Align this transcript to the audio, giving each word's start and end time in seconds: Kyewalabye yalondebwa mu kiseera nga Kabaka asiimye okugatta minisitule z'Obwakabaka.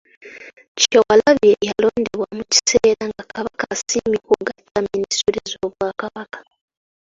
Kyewalabye 0.79 1.51
yalondebwa 1.67 2.25
mu 2.37 2.43
kiseera 2.51 3.03
nga 3.11 3.23
Kabaka 3.31 3.63
asiimye 3.73 4.17
okugatta 4.21 4.77
minisitule 4.89 5.39
z'Obwakabaka. 5.49 6.39